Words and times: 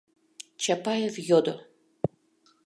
—Чапаев 0.63 1.15
йодо. 1.29 1.55